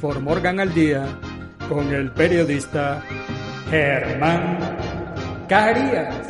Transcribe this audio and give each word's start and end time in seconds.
For 0.00 0.18
Morgan 0.18 0.60
al 0.60 0.72
Día 0.72 1.06
con 1.68 1.92
el 1.92 2.10
periodista 2.12 3.04
Germán 3.68 4.58
Carías. 5.46 6.26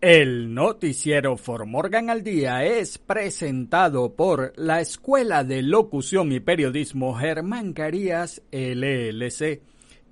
El 0.00 0.54
noticiero 0.54 1.36
For 1.36 1.66
Morgan 1.66 2.08
al 2.08 2.24
Día 2.24 2.64
es 2.64 2.96
presentado 2.96 4.16
por 4.16 4.54
la 4.56 4.80
Escuela 4.80 5.44
de 5.44 5.60
Locución 5.60 6.32
y 6.32 6.40
Periodismo 6.40 7.14
Germán 7.14 7.74
Carías 7.74 8.40
LLC, 8.50 9.60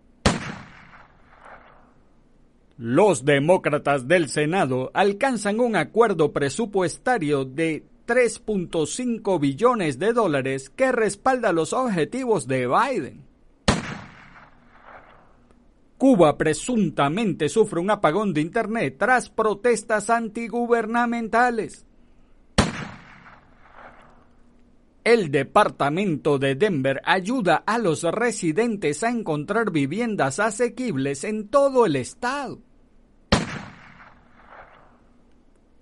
Los 2.75 3.23
demócratas 3.23 4.07
del 4.07 4.29
Senado 4.29 4.89
alcanzan 4.95 5.59
un 5.59 5.75
acuerdo 5.75 6.33
presupuestario 6.33 7.45
de 7.45 7.85
3.5 8.11 9.39
billones 9.39 9.97
de 9.97 10.11
dólares 10.11 10.69
que 10.69 10.91
respalda 10.91 11.53
los 11.53 11.71
objetivos 11.71 12.45
de 12.45 12.67
Biden. 12.67 13.23
Cuba 15.97 16.37
presuntamente 16.37 17.47
sufre 17.47 17.79
un 17.79 17.89
apagón 17.89 18.33
de 18.33 18.41
Internet 18.41 18.97
tras 18.99 19.29
protestas 19.29 20.09
antigubernamentales. 20.09 21.85
El 25.05 25.31
departamento 25.31 26.37
de 26.37 26.55
Denver 26.55 27.01
ayuda 27.05 27.63
a 27.65 27.77
los 27.77 28.03
residentes 28.03 29.05
a 29.05 29.09
encontrar 29.09 29.71
viviendas 29.71 30.39
asequibles 30.39 31.23
en 31.23 31.47
todo 31.47 31.85
el 31.85 31.95
estado. 31.95 32.59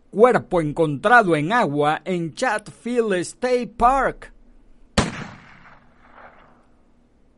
Cuerpo 0.10 0.60
encontrado 0.60 1.36
en 1.36 1.54
agua 1.54 2.02
en 2.04 2.34
Chatfield 2.34 3.14
State 3.14 3.74
Park. 3.78 4.34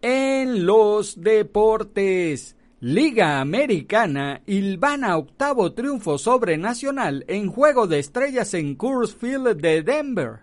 En 0.02 0.66
los 0.66 1.22
deportes, 1.22 2.56
Liga 2.80 3.40
Americana 3.40 4.42
Ilvana 4.48 5.18
octavo 5.18 5.74
triunfo 5.74 6.18
sobre 6.18 6.58
Nacional 6.58 7.26
en 7.28 7.52
Juego 7.52 7.86
de 7.88 8.00
Estrellas 8.00 8.54
en 8.54 8.76
Coors 8.76 9.14
Field 9.14 9.62
de 9.62 9.84
Denver. 9.84 10.40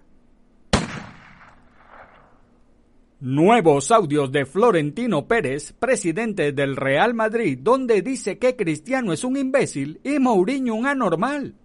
Nuevos 3.21 3.91
audios 3.91 4.31
de 4.31 4.47
Florentino 4.47 5.27
Pérez, 5.27 5.73
presidente 5.73 6.53
del 6.53 6.77
Real 6.77 7.15
Madrid, 7.15 7.59
donde 7.61 8.03
dice 8.03 8.39
que 8.39 8.55
Cristiano 8.55 9.13
es 9.13 9.25
un 9.25 9.37
imbécil 9.37 10.01
y 10.05 10.21
Mourinho 10.21 10.77
un 10.77 10.87
anormal. 10.87 11.57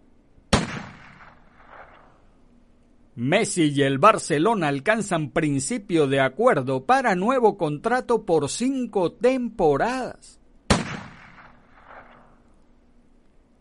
Messi 3.16 3.72
y 3.76 3.84
el 3.84 4.00
Barcelona 4.00 4.70
alcanzan 4.70 5.30
principio 5.30 6.08
de 6.08 6.20
acuerdo 6.20 6.86
para 6.86 7.16
nuevo 7.16 7.58
contrato 7.58 8.26
por 8.26 8.50
cinco 8.50 9.12
temporadas. 9.12 10.40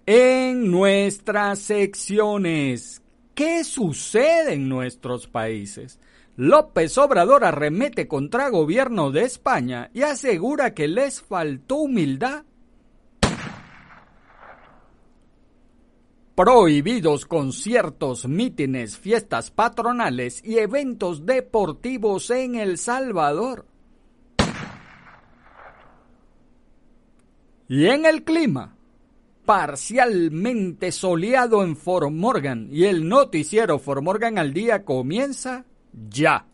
En 0.07 0.71
nuestras 0.71 1.59
secciones, 1.59 3.03
¿qué 3.35 3.63
sucede 3.63 4.55
en 4.55 4.69
nuestros 4.69 5.27
países? 5.27 6.01
López 6.37 6.97
Obrador 6.97 7.45
arremete 7.45 8.09
contra 8.09 8.49
gobierno 8.49 9.11
de 9.11 9.25
España 9.25 9.91
y 9.93 10.03
asegura 10.03 10.73
que 10.73 10.89
les 10.89 11.21
faltó 11.21 11.77
humildad 11.77 12.45
Prohibidos 16.35 17.27
conciertos, 17.27 18.27
mítines, 18.27 18.97
fiestas 18.97 19.51
patronales 19.51 20.43
y 20.43 20.59
eventos 20.59 21.27
deportivos 21.27 22.31
en 22.31 22.55
El 22.55 22.79
Salvador. 22.79 23.67
Y 27.69 27.87
en 27.87 28.07
el 28.07 28.25
clima, 28.25 28.75
parcialmente 29.45 30.91
soleado 30.91 31.63
en 31.65 31.77
Fort 31.77 32.11
Morgan 32.11 32.69
y 32.71 32.85
el 32.85 33.09
noticiero 33.09 33.79
Fort 33.79 34.03
Morgan 34.03 34.39
al 34.39 34.55
día 34.55 34.85
comienza 34.85 35.67
ya. 36.09 36.47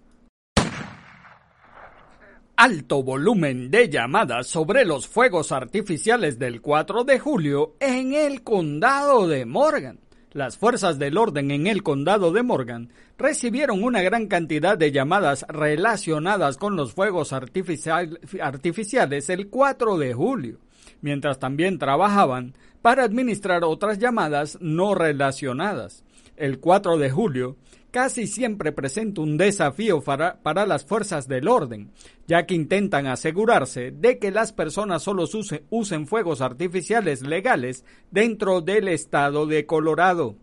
Alto 2.58 3.04
volumen 3.04 3.70
de 3.70 3.88
llamadas 3.88 4.48
sobre 4.48 4.84
los 4.84 5.06
fuegos 5.06 5.52
artificiales 5.52 6.40
del 6.40 6.60
4 6.60 7.04
de 7.04 7.20
julio 7.20 7.76
en 7.78 8.14
el 8.14 8.42
condado 8.42 9.28
de 9.28 9.46
Morgan. 9.46 10.00
Las 10.32 10.58
fuerzas 10.58 10.98
del 10.98 11.18
orden 11.18 11.52
en 11.52 11.68
el 11.68 11.84
condado 11.84 12.32
de 12.32 12.42
Morgan 12.42 12.90
recibieron 13.16 13.84
una 13.84 14.02
gran 14.02 14.26
cantidad 14.26 14.76
de 14.76 14.90
llamadas 14.90 15.46
relacionadas 15.48 16.56
con 16.56 16.74
los 16.74 16.94
fuegos 16.94 17.32
artificiales 17.32 19.30
el 19.30 19.48
4 19.50 19.96
de 19.96 20.14
julio, 20.14 20.58
mientras 21.00 21.38
también 21.38 21.78
trabajaban 21.78 22.54
para 22.82 23.04
administrar 23.04 23.62
otras 23.62 24.00
llamadas 24.00 24.58
no 24.60 24.96
relacionadas. 24.96 26.02
El 26.36 26.58
4 26.58 26.98
de 26.98 27.08
julio 27.08 27.56
casi 27.90 28.26
siempre 28.26 28.72
presenta 28.72 29.20
un 29.20 29.36
desafío 29.36 30.00
para, 30.00 30.66
las 30.66 30.84
fuerzas 30.84 31.28
del 31.28 31.48
orden, 31.48 31.90
ya 32.26 32.46
que 32.46 32.54
intentan 32.54 33.06
asegurarse 33.06 33.90
de 33.90 34.18
que 34.18 34.30
las 34.30 34.52
personas 34.52 35.02
solo 35.02 35.24
usen 35.70 36.06
fuegos 36.06 36.40
artificiales 36.40 37.22
legales 37.22 37.84
dentro 38.10 38.60
del 38.60 38.88
estado 38.88 39.46
de 39.46 39.66
Colorado. 39.66 40.36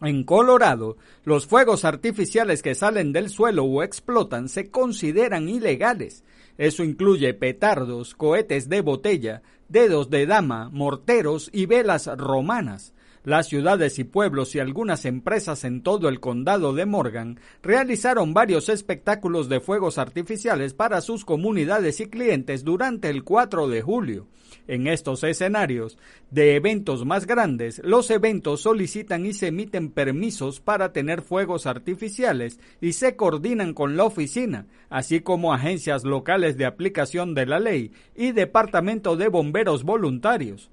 En 0.00 0.24
Colorado, 0.24 0.96
los 1.24 1.46
fuegos 1.46 1.84
artificiales 1.84 2.62
que 2.62 2.74
salen 2.74 3.12
del 3.12 3.28
suelo 3.28 3.64
o 3.64 3.84
explotan 3.84 4.48
se 4.48 4.68
consideran 4.68 5.48
ilegales. 5.48 6.24
Eso 6.58 6.82
incluye 6.82 7.34
petardos, 7.34 8.14
cohetes 8.14 8.68
de 8.68 8.80
botella, 8.80 9.42
dedos 9.68 10.10
de 10.10 10.26
dama, 10.26 10.70
morteros 10.70 11.50
y 11.52 11.66
velas 11.66 12.08
romanas. 12.16 12.92
Las 13.24 13.46
ciudades 13.46 14.00
y 14.00 14.04
pueblos 14.04 14.56
y 14.56 14.58
algunas 14.58 15.04
empresas 15.04 15.62
en 15.62 15.84
todo 15.84 16.08
el 16.08 16.18
condado 16.18 16.74
de 16.74 16.86
Morgan 16.86 17.38
realizaron 17.62 18.34
varios 18.34 18.68
espectáculos 18.68 19.48
de 19.48 19.60
fuegos 19.60 19.96
artificiales 19.96 20.74
para 20.74 21.00
sus 21.00 21.24
comunidades 21.24 22.00
y 22.00 22.06
clientes 22.06 22.64
durante 22.64 23.10
el 23.10 23.22
4 23.22 23.68
de 23.68 23.80
julio. 23.80 24.26
En 24.66 24.88
estos 24.88 25.22
escenarios 25.22 25.98
de 26.32 26.56
eventos 26.56 27.04
más 27.04 27.24
grandes, 27.24 27.80
los 27.84 28.10
eventos 28.10 28.62
solicitan 28.62 29.24
y 29.24 29.34
se 29.34 29.46
emiten 29.46 29.90
permisos 29.90 30.58
para 30.58 30.92
tener 30.92 31.22
fuegos 31.22 31.66
artificiales 31.66 32.58
y 32.80 32.94
se 32.94 33.14
coordinan 33.14 33.72
con 33.72 33.96
la 33.96 34.02
oficina, 34.02 34.66
así 34.90 35.20
como 35.20 35.54
agencias 35.54 36.02
locales 36.02 36.56
de 36.56 36.66
aplicación 36.66 37.34
de 37.34 37.46
la 37.46 37.60
ley 37.60 37.92
y 38.16 38.32
departamento 38.32 39.14
de 39.14 39.28
bomberos 39.28 39.84
voluntarios. 39.84 40.71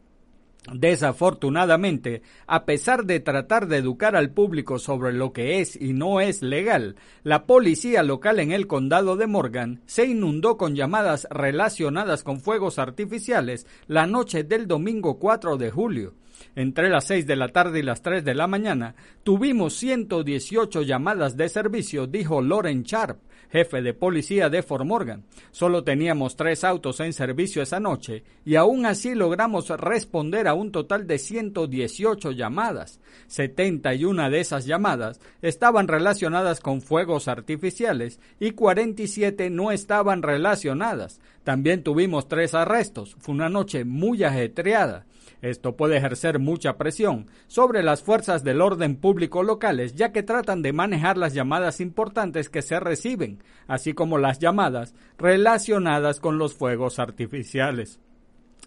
Desafortunadamente, 0.73 2.21
a 2.45 2.65
pesar 2.65 3.05
de 3.05 3.21
tratar 3.21 3.67
de 3.67 3.77
educar 3.77 4.15
al 4.17 4.31
público 4.31 4.77
sobre 4.77 5.13
lo 5.13 5.31
que 5.31 5.61
es 5.61 5.79
y 5.79 5.93
no 5.93 6.19
es 6.19 6.41
legal, 6.41 6.97
la 7.23 7.45
policía 7.45 8.03
local 8.03 8.39
en 8.39 8.51
el 8.51 8.67
condado 8.67 9.15
de 9.15 9.25
Morgan 9.25 9.81
se 9.85 10.05
inundó 10.05 10.57
con 10.57 10.75
llamadas 10.75 11.27
relacionadas 11.31 12.23
con 12.23 12.41
fuegos 12.41 12.77
artificiales 12.77 13.67
la 13.87 14.05
noche 14.05 14.43
del 14.43 14.67
domingo 14.67 15.17
4 15.17 15.57
de 15.57 15.71
julio. 15.71 16.13
Entre 16.55 16.89
las 16.89 17.05
6 17.05 17.25
de 17.25 17.35
la 17.35 17.49
tarde 17.49 17.79
y 17.79 17.83
las 17.83 18.01
3 18.01 18.23
de 18.23 18.35
la 18.35 18.47
mañana, 18.47 18.95
tuvimos 19.23 19.73
118 19.75 20.81
llamadas 20.81 21.37
de 21.37 21.49
servicio, 21.49 22.05
dijo 22.05 22.41
Loren 22.41 22.83
Sharp, 22.83 23.19
jefe 23.51 23.81
de 23.81 23.93
policía 23.93 24.49
de 24.49 24.63
Fort 24.63 24.85
Morgan. 24.85 25.25
Solo 25.51 25.83
teníamos 25.83 26.35
tres 26.35 26.63
autos 26.63 26.99
en 26.99 27.13
servicio 27.13 27.61
esa 27.61 27.79
noche 27.79 28.23
y 28.45 28.55
aún 28.55 28.85
así 28.85 29.15
logramos 29.15 29.69
responder 29.69 30.47
a 30.47 30.53
un 30.53 30.71
total 30.71 31.07
de 31.07 31.17
118 31.17 32.31
llamadas. 32.31 32.99
71 33.27 34.29
de 34.29 34.39
esas 34.39 34.65
llamadas 34.65 35.19
estaban 35.41 35.87
relacionadas 35.87 36.59
con 36.59 36.81
fuegos 36.81 37.27
artificiales 37.27 38.19
y 38.39 38.51
47 38.51 39.49
no 39.49 39.71
estaban 39.71 40.21
relacionadas. 40.21 41.19
También 41.43 41.83
tuvimos 41.83 42.27
tres 42.27 42.53
arrestos. 42.53 43.15
Fue 43.19 43.33
una 43.33 43.49
noche 43.49 43.83
muy 43.85 44.23
ajetreada. 44.23 45.05
Esto 45.41 45.77
puede 45.77 45.97
ejercer 45.97 46.39
mucha 46.39 46.77
presión 46.77 47.27
sobre 47.47 47.81
las 47.83 48.03
fuerzas 48.03 48.43
del 48.43 48.61
orden 48.61 48.97
público 48.97 49.43
locales, 49.43 49.95
ya 49.95 50.11
que 50.11 50.23
tratan 50.23 50.61
de 50.61 50.73
manejar 50.73 51.17
las 51.17 51.33
llamadas 51.33 51.79
importantes 51.79 52.49
que 52.49 52.61
se 52.61 52.79
reciben, 52.79 53.41
así 53.67 53.93
como 53.93 54.17
las 54.17 54.39
llamadas 54.39 54.93
relacionadas 55.17 56.19
con 56.19 56.37
los 56.37 56.53
fuegos 56.53 56.99
artificiales. 56.99 57.99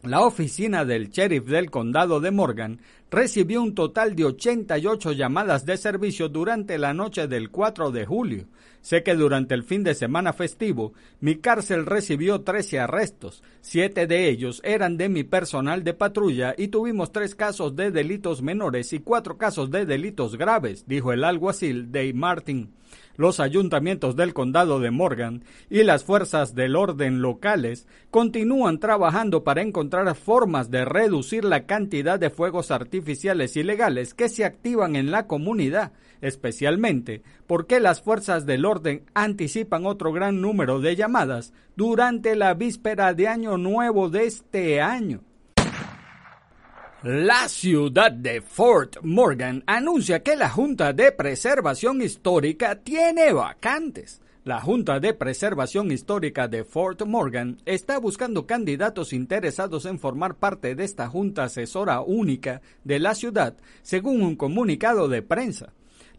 La 0.02 0.26
oficina 0.26 0.84
del 0.84 1.10
sheriff 1.10 1.44
del 1.44 1.70
condado 1.70 2.19
de 2.19 2.32
Morgan 2.32 2.81
recibió 3.08 3.62
un 3.62 3.72
total 3.72 4.16
de 4.16 4.25
88 4.25 5.12
llamadas 5.12 5.64
de 5.64 5.76
servicio 5.76 6.28
durante 6.28 6.76
la 6.76 6.93
noche 6.93 7.28
del 7.28 7.50
4 7.50 7.93
de 7.93 8.04
julio. 8.04 8.49
Sé 8.81 9.04
que 9.04 9.14
durante 9.14 9.54
el 9.54 9.62
fin 9.62 9.84
de 9.84 9.94
semana 9.94 10.32
festivo 10.32 10.93
mi 11.20 11.37
cárcel 11.37 11.87
recibió 11.87 12.40
13 12.40 12.81
arrestos. 12.81 13.44
Siete 13.60 14.08
de 14.08 14.28
ellos 14.28 14.60
eran 14.64 14.96
de 14.96 15.08
mi 15.08 15.22
personal 15.22 15.84
de 15.84 15.94
patrulla 15.94 16.52
y 16.58 16.66
tuvimos 16.66 17.12
tres 17.12 17.37
casos 17.37 17.76
de 17.76 17.93
delitos 17.93 18.43
menores 18.43 18.93
y 18.93 18.98
cuatro 18.98 19.38
casos 19.38 19.70
de 19.70 19.87
delitos 19.87 20.37
graves, 20.37 20.84
dijo 20.88 21.12
el 21.12 21.22
alguacil 21.22 21.93
Dave 21.93 22.12
Martin 22.12 22.72
los 23.16 23.40
ayuntamientos 23.40 24.16
del 24.16 24.34
condado 24.34 24.80
de 24.80 24.90
Morgan 24.90 25.44
y 25.70 25.82
las 25.82 26.04
fuerzas 26.04 26.54
del 26.54 26.76
orden 26.76 27.22
locales 27.22 27.86
continúan 28.10 28.78
trabajando 28.78 29.44
para 29.44 29.62
encontrar 29.62 30.14
formas 30.14 30.70
de 30.70 30.84
reducir 30.84 31.44
la 31.44 31.66
cantidad 31.66 32.18
de 32.18 32.30
fuegos 32.30 32.70
artificiales 32.70 33.56
ilegales 33.56 34.14
que 34.14 34.28
se 34.28 34.44
activan 34.44 34.96
en 34.96 35.10
la 35.10 35.26
comunidad, 35.26 35.92
especialmente 36.20 37.22
porque 37.46 37.80
las 37.80 38.02
fuerzas 38.02 38.46
del 38.46 38.64
orden 38.64 39.04
anticipan 39.14 39.86
otro 39.86 40.12
gran 40.12 40.40
número 40.40 40.80
de 40.80 40.96
llamadas 40.96 41.52
durante 41.76 42.36
la 42.36 42.54
víspera 42.54 43.14
de 43.14 43.28
Año 43.28 43.58
Nuevo 43.58 44.08
de 44.08 44.26
este 44.26 44.80
año. 44.80 45.22
La 47.04 47.49
ciudad 47.49 48.12
de 48.12 48.40
Fort 48.40 48.99
Morgan 49.02 49.64
anuncia 49.66 50.22
que 50.22 50.37
la 50.37 50.49
Junta 50.49 50.93
de 50.93 51.10
Preservación 51.10 52.00
Histórica 52.00 52.76
tiene 52.76 53.32
vacantes. 53.32 54.20
La 54.44 54.60
Junta 54.60 55.00
de 55.00 55.12
Preservación 55.12 55.90
Histórica 55.90 56.46
de 56.46 56.62
Fort 56.62 57.02
Morgan 57.04 57.58
está 57.66 57.99
buscando 57.99 58.46
candidatos 58.46 59.12
interesados 59.12 59.84
en 59.87 59.99
formar 59.99 60.37
parte 60.37 60.76
de 60.76 60.84
esta 60.84 61.08
Junta 61.08 61.43
Asesora 61.43 62.02
Única 62.02 62.62
de 62.84 63.00
la 63.00 63.16
ciudad, 63.16 63.56
según 63.82 64.22
un 64.22 64.37
comunicado 64.37 65.08
de 65.08 65.22
prensa. 65.22 65.72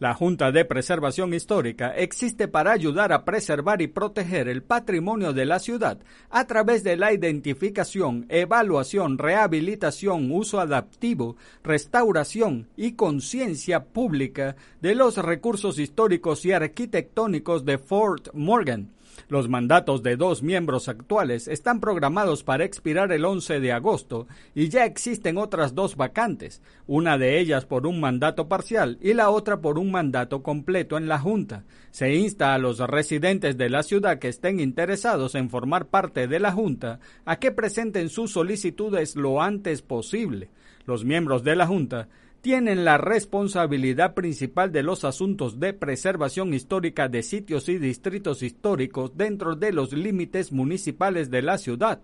La 0.04 0.14
Junta 0.14 0.52
de 0.52 0.66
Preservación 0.66 1.34
Histórica 1.34 1.96
existe 1.96 2.50
para 2.50 2.74
ayudar 2.74 3.14
a 3.14 3.24
preservar 3.24 3.82
y 3.82 3.88
proteger 3.88 4.50
el 4.50 4.62
patrimonio 4.62 5.32
de 5.32 5.46
la 5.46 5.60
ciudad 5.60 5.98
a 6.30 6.46
través 6.46 6.84
de 6.84 6.98
la 6.98 7.14
identificación, 7.14 8.26
evaluación, 8.28 9.18
rehabilitación, 9.18 10.30
uso 10.30 10.60
adaptivo, 10.60 11.38
restauración 11.64 12.68
y 12.76 12.96
conciencia 12.98 13.86
pública 13.86 14.58
de 14.82 14.94
los 14.94 15.16
recursos 15.16 15.80
históricos 15.80 16.44
y 16.44 16.52
arquitectónicos 16.52 17.64
de 17.64 17.78
Fort 17.78 18.28
Morgan 18.34 18.90
los 19.28 19.50
mandatos 19.50 20.04
de 20.04 20.18
dos 20.18 20.44
miembros 20.44 20.90
actuales 20.90 21.48
están 21.48 21.80
programados 21.80 22.44
para 22.44 22.66
expirar 22.66 23.12
el 23.12 23.26
11 23.26 23.60
de 23.60 23.72
agosto 23.72 24.28
y 24.54 24.70
ya 24.70 24.86
existen 24.86 25.38
otras 25.38 25.76
dos 25.76 25.96
vacantes, 25.96 26.62
una 26.88 27.18
de 27.18 27.40
ellas 27.40 27.66
por 27.66 27.88
un 27.88 28.00
mandato 28.00 28.48
parcial 28.48 28.98
y 29.02 29.14
la 29.14 29.30
otra 29.30 29.62
por 29.62 29.80
un 29.80 29.92
mandato 29.92 30.44
completo 30.44 30.98
en 30.98 31.08
la 31.08 31.20
Junta. 31.20 31.64
Se 31.92 32.14
insta 32.16 32.54
a 32.54 32.58
los 32.58 32.80
residentes 32.80 33.58
de 33.58 33.70
la 33.70 33.84
ciudad 33.84 34.20
que 34.20 34.30
estén 34.30 34.60
interesados 34.60 35.36
en 35.36 35.50
formar 35.50 35.88
parte 35.88 36.28
de 36.28 36.40
la 36.40 36.52
Junta 36.52 37.00
a 37.26 37.38
que 37.38 37.52
presenten 37.52 38.10
sus 38.10 38.32
solicitudes 38.32 39.16
lo 39.16 39.42
antes 39.42 39.82
posible. 39.82 40.50
Los 40.86 41.06
miembros 41.06 41.44
de 41.44 41.56
la 41.56 41.68
Junta 41.68 42.10
tienen 42.44 42.84
la 42.84 42.98
responsabilidad 42.98 44.16
principal 44.16 44.74
de 44.74 44.84
los 44.84 45.06
asuntos 45.06 45.62
de 45.62 45.72
preservación 45.72 46.54
histórica 46.54 47.08
de 47.08 47.24
sitios 47.24 47.70
y 47.70 47.78
distritos 47.78 48.44
históricos 48.44 49.16
dentro 49.16 49.56
de 49.56 49.72
los 49.72 49.94
límites 49.94 50.52
municipales 50.52 51.32
de 51.32 51.42
la 51.42 51.58
ciudad. 51.58 52.02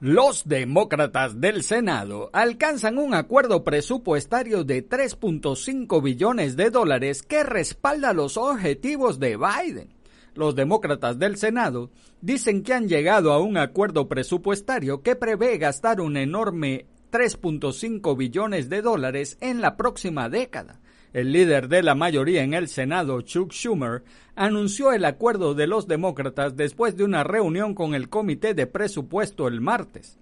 Los 0.00 0.48
demócratas 0.48 1.40
del 1.42 1.62
Senado 1.62 2.30
alcanzan 2.32 2.96
un 2.96 3.12
acuerdo 3.12 3.64
presupuestario 3.64 4.64
de 4.64 4.88
3.5 4.88 6.02
billones 6.02 6.56
de 6.56 6.70
dólares 6.70 7.22
que 7.22 7.42
respalda 7.42 8.14
los 8.14 8.38
objetivos 8.38 9.20
de 9.20 9.36
Biden. 9.36 9.99
Los 10.34 10.54
demócratas 10.54 11.18
del 11.18 11.36
Senado 11.36 11.90
dicen 12.20 12.62
que 12.62 12.74
han 12.74 12.88
llegado 12.88 13.32
a 13.32 13.38
un 13.38 13.56
acuerdo 13.56 14.08
presupuestario 14.08 15.02
que 15.02 15.16
prevé 15.16 15.58
gastar 15.58 16.00
un 16.00 16.16
enorme 16.16 16.86
3.5 17.12 18.16
billones 18.16 18.68
de 18.68 18.82
dólares 18.82 19.36
en 19.40 19.60
la 19.60 19.76
próxima 19.76 20.28
década 20.28 20.80
el 21.12 21.32
líder 21.32 21.68
de 21.68 21.82
la 21.82 21.94
mayoría 21.94 22.44
en 22.44 22.54
el 22.54 22.68
Senado, 22.68 23.20
Chuck 23.22 23.52
Schumer, 23.52 24.04
anunció 24.36 24.92
el 24.92 25.04
acuerdo 25.04 25.54
de 25.54 25.66
los 25.66 25.88
demócratas 25.88 26.56
después 26.56 26.96
de 26.96 27.04
una 27.04 27.24
reunión 27.24 27.74
con 27.74 27.94
el 27.94 28.08
Comité 28.08 28.54
de 28.54 28.68
Presupuesto 28.68 29.48
el 29.48 29.60
martes. 29.60 30.19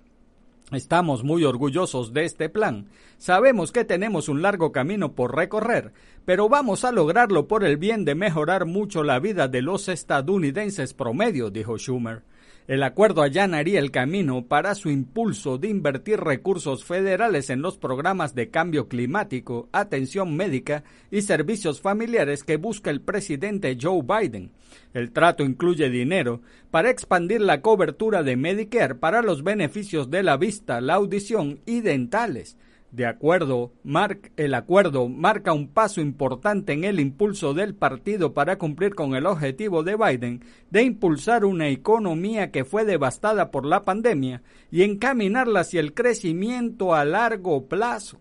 Estamos 0.72 1.24
muy 1.24 1.44
orgullosos 1.44 2.12
de 2.12 2.26
este 2.26 2.50
plan. 2.50 2.88
Sabemos 3.16 3.72
que 3.72 3.84
tenemos 3.84 4.28
un 4.28 4.42
largo 4.42 4.70
camino 4.70 5.12
por 5.12 5.34
recorrer, 5.34 5.92
pero 6.26 6.50
vamos 6.50 6.84
a 6.84 6.92
lograrlo 6.92 7.48
por 7.48 7.64
el 7.64 7.78
bien 7.78 8.04
de 8.04 8.14
mejorar 8.14 8.66
mucho 8.66 9.02
la 9.02 9.18
vida 9.18 9.48
de 9.48 9.62
los 9.62 9.88
estadounidenses 9.88 10.92
promedio, 10.92 11.48
dijo 11.48 11.78
Schumer. 11.78 12.22
El 12.68 12.82
acuerdo 12.82 13.22
allanaría 13.22 13.80
el 13.80 13.90
camino 13.90 14.44
para 14.44 14.74
su 14.74 14.90
impulso 14.90 15.56
de 15.56 15.68
invertir 15.68 16.20
recursos 16.20 16.84
federales 16.84 17.48
en 17.48 17.62
los 17.62 17.78
programas 17.78 18.34
de 18.34 18.50
cambio 18.50 18.88
climático, 18.88 19.70
atención 19.72 20.36
médica 20.36 20.84
y 21.10 21.22
servicios 21.22 21.80
familiares 21.80 22.44
que 22.44 22.58
busca 22.58 22.90
el 22.90 23.00
presidente 23.00 23.78
Joe 23.80 24.02
Biden. 24.02 24.50
El 24.92 25.12
trato 25.12 25.44
incluye 25.44 25.88
dinero 25.88 26.42
para 26.70 26.90
expandir 26.90 27.40
la 27.40 27.62
cobertura 27.62 28.22
de 28.22 28.36
Medicare 28.36 28.96
para 28.96 29.22
los 29.22 29.42
beneficios 29.42 30.10
de 30.10 30.22
la 30.22 30.36
vista, 30.36 30.82
la 30.82 30.96
audición 30.96 31.60
y 31.64 31.80
dentales 31.80 32.58
de 32.90 33.04
acuerdo, 33.04 33.72
el 34.36 34.54
acuerdo 34.54 35.08
marca 35.08 35.52
un 35.52 35.68
paso 35.68 36.00
importante 36.00 36.72
en 36.72 36.84
el 36.84 37.00
impulso 37.00 37.52
del 37.52 37.74
partido 37.74 38.32
para 38.32 38.56
cumplir 38.56 38.94
con 38.94 39.14
el 39.14 39.26
objetivo 39.26 39.82
de 39.82 39.96
Biden 39.96 40.44
de 40.70 40.84
impulsar 40.84 41.44
una 41.44 41.68
economía 41.68 42.50
que 42.50 42.64
fue 42.64 42.86
devastada 42.86 43.50
por 43.50 43.66
la 43.66 43.84
pandemia 43.84 44.42
y 44.70 44.84
encaminarla 44.84 45.60
hacia 45.60 45.80
el 45.80 45.92
crecimiento 45.92 46.94
a 46.94 47.04
largo 47.04 47.66
plazo. 47.66 48.18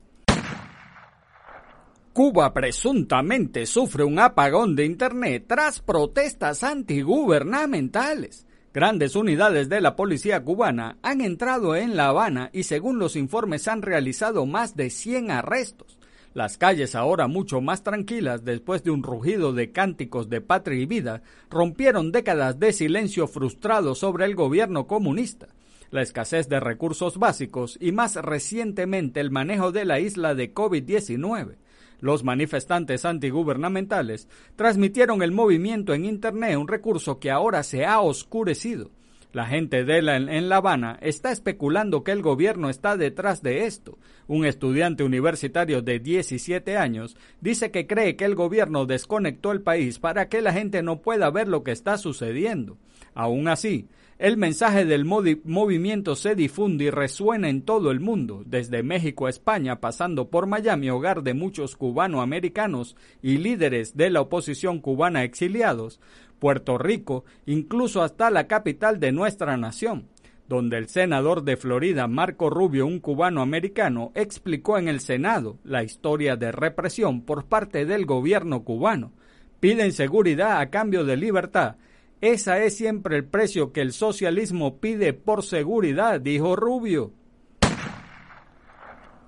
Cuba 2.11 2.51
presuntamente 2.51 3.67
sufre 3.67 4.03
un 4.03 4.19
apagón 4.19 4.75
de 4.75 4.85
Internet 4.85 5.45
tras 5.47 5.79
protestas 5.79 6.63
antigubernamentales. 6.63 8.46
Grandes 8.77 9.15
unidades 9.15 9.69
de 9.69 9.81
la 9.81 9.95
policía 9.95 10.43
cubana 10.43 10.99
han 11.01 11.21
entrado 11.21 11.75
en 11.75 11.95
La 11.97 12.09
Habana 12.09 12.51
y 12.53 12.61
según 12.61 12.99
los 12.99 13.15
informes 13.15 13.67
han 13.67 13.81
realizado 13.81 14.45
más 14.45 14.75
de 14.75 14.91
100 14.91 15.31
arrestos. 15.31 15.97
Las 16.35 16.59
calles 16.59 16.93
ahora 16.93 17.27
mucho 17.27 17.59
más 17.59 17.81
tranquilas 17.81 18.45
después 18.45 18.83
de 18.83 18.91
un 18.91 19.01
rugido 19.01 19.51
de 19.51 19.71
cánticos 19.71 20.29
de 20.29 20.41
patria 20.41 20.79
y 20.79 20.85
vida 20.85 21.23
rompieron 21.49 22.11
décadas 22.11 22.59
de 22.59 22.71
silencio 22.71 23.27
frustrado 23.27 23.95
sobre 23.95 24.25
el 24.25 24.35
gobierno 24.35 24.85
comunista, 24.85 25.47
la 25.89 26.03
escasez 26.03 26.47
de 26.47 26.59
recursos 26.59 27.17
básicos 27.17 27.79
y 27.81 27.91
más 27.91 28.13
recientemente 28.17 29.19
el 29.21 29.31
manejo 29.31 29.71
de 29.71 29.85
la 29.85 29.99
isla 29.99 30.35
de 30.35 30.53
COVID-19. 30.53 31.55
Los 31.99 32.23
manifestantes 32.23 33.05
antigubernamentales 33.05 34.27
transmitieron 34.55 35.21
el 35.23 35.31
movimiento 35.31 35.93
en 35.93 36.05
Internet, 36.05 36.57
un 36.57 36.67
recurso 36.67 37.19
que 37.19 37.31
ahora 37.31 37.63
se 37.63 37.85
ha 37.85 37.99
oscurecido. 38.01 38.91
La 39.33 39.45
gente 39.45 39.83
de 39.83 40.01
la, 40.01 40.15
en 40.15 40.49
La 40.49 40.57
Habana 40.57 40.97
está 41.01 41.31
especulando 41.31 42.03
que 42.03 42.11
el 42.11 42.21
gobierno 42.21 42.69
está 42.69 42.95
detrás 42.95 43.43
de 43.43 43.65
esto. 43.65 43.97
Un 44.27 44.45
estudiante 44.45 45.03
universitario 45.03 45.81
de 45.81 45.99
17 45.99 46.77
años 46.77 47.17
dice 47.41 47.69
que 47.69 47.87
cree 47.87 48.15
que 48.15 48.25
el 48.25 48.35
gobierno 48.35 48.85
desconectó 48.85 49.51
el 49.51 49.61
país 49.61 49.99
para 49.99 50.29
que 50.29 50.41
la 50.41 50.53
gente 50.53 50.81
no 50.81 51.01
pueda 51.01 51.29
ver 51.29 51.47
lo 51.47 51.63
que 51.63 51.71
está 51.71 51.97
sucediendo. 51.97 52.77
Aún 53.13 53.47
así, 53.47 53.87
el 54.19 54.35
mensaje 54.35 54.83
del 54.85 55.05
movimiento 55.05 56.15
se 56.15 56.33
difunde 56.33 56.85
y 56.85 56.89
resuena 56.89 57.49
en 57.49 57.61
todo 57.61 57.91
el 57.91 57.99
mundo, 57.99 58.41
desde 58.47 58.81
México 58.81 59.27
a 59.27 59.29
España, 59.29 59.79
pasando 59.79 60.31
por 60.31 60.47
Miami, 60.47 60.89
hogar 60.89 61.21
de 61.21 61.35
muchos 61.35 61.75
cubanoamericanos 61.75 62.95
y 63.21 63.37
líderes 63.37 63.95
de 63.95 64.09
la 64.09 64.21
oposición 64.21 64.79
cubana 64.79 65.23
exiliados, 65.23 65.99
Puerto 66.39 66.77
Rico, 66.77 67.25
incluso 67.45 68.01
hasta 68.01 68.29
la 68.29 68.47
capital 68.47 68.99
de 68.99 69.11
nuestra 69.11 69.57
nación, 69.57 70.07
donde 70.47 70.77
el 70.77 70.87
senador 70.87 71.43
de 71.43 71.57
Florida, 71.57 72.07
Marco 72.07 72.49
Rubio, 72.49 72.87
un 72.87 72.99
cubano 72.99 73.41
americano, 73.41 74.11
explicó 74.15 74.77
en 74.77 74.87
el 74.87 74.99
Senado 74.99 75.57
la 75.63 75.83
historia 75.83 76.35
de 76.35 76.51
represión 76.51 77.21
por 77.21 77.45
parte 77.45 77.85
del 77.85 78.05
gobierno 78.05 78.63
cubano. 78.63 79.11
Piden 79.59 79.91
seguridad 79.91 80.59
a 80.59 80.69
cambio 80.69 81.03
de 81.03 81.17
libertad 81.17 81.75
ese 82.19 82.65
es 82.65 82.75
siempre 82.75 83.15
el 83.15 83.25
precio 83.25 83.71
que 83.71 83.81
el 83.81 83.93
socialismo 83.93 84.79
pide 84.79 85.13
por 85.13 85.43
seguridad, 85.43 86.19
dijo 86.19 86.55
Rubio. 86.55 87.11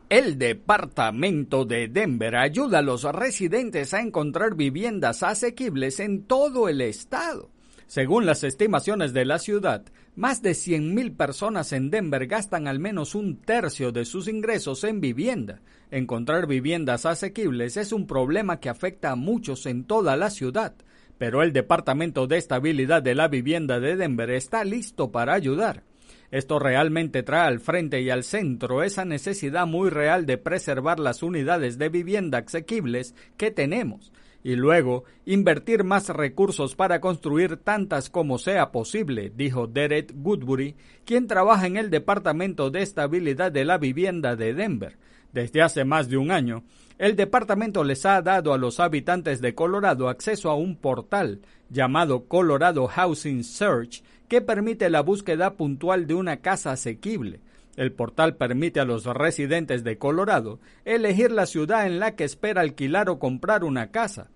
El 0.09 0.39
departamento 0.39 1.65
de 1.65 1.87
Denver 1.87 2.35
ayuda 2.35 2.79
a 2.79 2.81
los 2.81 3.03
residentes 3.03 3.93
a 3.93 4.01
encontrar 4.01 4.55
viviendas 4.55 5.21
asequibles 5.21 5.99
en 5.99 6.23
todo 6.23 6.67
el 6.67 6.81
estado. 6.81 7.51
Según 7.85 8.25
las 8.25 8.43
estimaciones 8.43 9.13
de 9.13 9.25
la 9.25 9.37
ciudad, 9.37 9.83
más 10.15 10.41
de 10.41 10.51
100.000 10.51 11.15
personas 11.15 11.73
en 11.73 11.91
Denver 11.91 12.25
gastan 12.25 12.67
al 12.67 12.79
menos 12.79 13.13
un 13.13 13.37
tercio 13.37 13.91
de 13.91 14.03
sus 14.03 14.27
ingresos 14.27 14.83
en 14.83 14.99
vivienda. 14.99 15.61
Encontrar 15.91 16.47
viviendas 16.47 17.05
asequibles 17.05 17.77
es 17.77 17.91
un 17.91 18.07
problema 18.07 18.59
que 18.59 18.69
afecta 18.69 19.11
a 19.11 19.15
muchos 19.15 19.67
en 19.67 19.83
toda 19.83 20.17
la 20.17 20.31
ciudad 20.31 20.73
pero 21.19 21.43
el 21.43 21.51
Departamento 21.51 22.27
de 22.27 22.37
Estabilidad 22.37 23.03
de 23.03 23.13
la 23.13 23.27
Vivienda 23.27 23.81
de 23.81 23.97
Denver 23.97 24.29
está 24.31 24.63
listo 24.63 25.11
para 25.11 25.33
ayudar. 25.33 25.83
Esto 26.31 26.59
realmente 26.59 27.23
trae 27.23 27.47
al 27.47 27.59
frente 27.59 28.01
y 28.01 28.09
al 28.09 28.23
centro 28.23 28.83
esa 28.83 29.05
necesidad 29.05 29.65
muy 29.65 29.89
real 29.89 30.25
de 30.25 30.37
preservar 30.37 30.99
las 30.99 31.23
unidades 31.23 31.77
de 31.77 31.89
vivienda 31.89 32.37
asequibles 32.39 33.15
que 33.37 33.49
tenemos 33.51 34.11
y 34.43 34.55
luego 34.55 35.03
invertir 35.25 35.83
más 35.83 36.09
recursos 36.09 36.75
para 36.75 37.01
construir 37.01 37.57
tantas 37.57 38.09
como 38.09 38.37
sea 38.37 38.71
posible, 38.71 39.31
dijo 39.35 39.67
Derek 39.67 40.13
Goodbury, 40.15 40.75
quien 41.05 41.27
trabaja 41.27 41.67
en 41.67 41.77
el 41.77 41.89
Departamento 41.89 42.69
de 42.69 42.81
Estabilidad 42.81 43.51
de 43.51 43.65
la 43.65 43.77
Vivienda 43.77 44.35
de 44.35 44.53
Denver. 44.53 44.97
Desde 45.33 45.61
hace 45.61 45.83
más 45.83 46.09
de 46.09 46.17
un 46.17 46.31
año, 46.31 46.63
el 46.97 47.15
departamento 47.15 47.83
les 47.83 48.05
ha 48.05 48.21
dado 48.21 48.53
a 48.53 48.57
los 48.57 48.79
habitantes 48.79 49.41
de 49.41 49.53
Colorado 49.53 50.09
acceso 50.09 50.49
a 50.49 50.55
un 50.55 50.75
portal 50.75 51.41
llamado 51.69 52.27
Colorado 52.27 52.87
Housing 52.87 53.43
Search 53.43 54.03
que 54.29 54.41
permite 54.41 54.89
la 54.89 55.01
búsqueda 55.01 55.55
puntual 55.57 56.07
de 56.07 56.13
una 56.13 56.37
casa 56.37 56.71
asequible. 56.71 57.41
El 57.75 57.91
portal 57.91 58.35
permite 58.37 58.79
a 58.79 58.85
los 58.85 59.05
residentes 59.05 59.83
de 59.83 59.97
Colorado 59.97 60.59
elegir 60.85 61.31
la 61.31 61.45
ciudad 61.45 61.87
en 61.87 61.99
la 61.99 62.15
que 62.15 62.23
espera 62.23 62.61
alquilar 62.61 63.09
o 63.09 63.19
comprar 63.19 63.63
una 63.63 63.91
casa, 63.91 64.29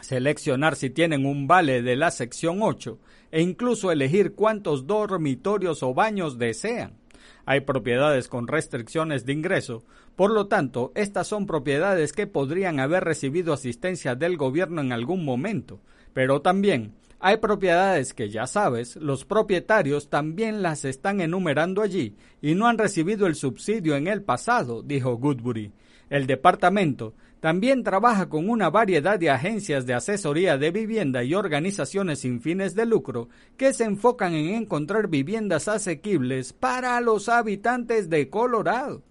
seleccionar 0.00 0.76
si 0.76 0.90
tienen 0.90 1.26
un 1.26 1.46
vale 1.46 1.82
de 1.82 1.96
la 1.96 2.10
sección 2.10 2.58
8 2.62 2.98
e 3.30 3.42
incluso 3.42 3.92
elegir 3.92 4.34
cuántos 4.34 4.86
dormitorios 4.86 5.82
o 5.82 5.92
baños 5.92 6.38
desean. 6.38 6.94
Hay 7.44 7.60
propiedades 7.60 8.28
con 8.28 8.46
restricciones 8.46 9.26
de 9.26 9.32
ingreso, 9.32 9.84
por 10.16 10.30
lo 10.30 10.46
tanto, 10.48 10.92
estas 10.94 11.26
son 11.26 11.46
propiedades 11.46 12.12
que 12.12 12.26
podrían 12.26 12.80
haber 12.80 13.04
recibido 13.04 13.52
asistencia 13.52 14.14
del 14.14 14.36
gobierno 14.36 14.80
en 14.80 14.92
algún 14.92 15.24
momento, 15.24 15.80
pero 16.12 16.42
también 16.42 16.94
hay 17.20 17.38
propiedades 17.38 18.14
que 18.14 18.30
ya 18.30 18.46
sabes, 18.46 18.96
los 18.96 19.24
propietarios 19.24 20.08
también 20.08 20.62
las 20.62 20.84
están 20.84 21.20
enumerando 21.20 21.82
allí 21.82 22.16
y 22.40 22.54
no 22.54 22.66
han 22.66 22.78
recibido 22.78 23.26
el 23.26 23.34
subsidio 23.34 23.96
en 23.96 24.06
el 24.06 24.22
pasado, 24.22 24.82
dijo 24.82 25.16
Goodbury. 25.16 25.72
El 26.10 26.26
departamento 26.26 27.14
también 27.40 27.82
trabaja 27.82 28.28
con 28.28 28.48
una 28.48 28.70
variedad 28.70 29.18
de 29.18 29.30
agencias 29.30 29.86
de 29.86 29.94
asesoría 29.94 30.58
de 30.58 30.70
vivienda 30.70 31.22
y 31.22 31.34
organizaciones 31.34 32.20
sin 32.20 32.40
fines 32.40 32.74
de 32.74 32.86
lucro 32.86 33.28
que 33.56 33.72
se 33.72 33.84
enfocan 33.84 34.34
en 34.34 34.54
encontrar 34.54 35.08
viviendas 35.08 35.68
asequibles 35.68 36.52
para 36.52 37.00
los 37.00 37.28
habitantes 37.28 38.08
de 38.08 38.28
Colorado. 38.28 39.02